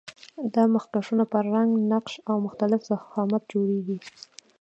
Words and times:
دا 0.53 0.63
مخکشونه 0.75 1.23
په 1.31 1.37
رنګ، 1.51 1.71
نقش 1.91 2.13
او 2.29 2.35
مختلف 2.45 2.81
ضخامت 2.91 3.41
جوړیږي. 3.51 3.97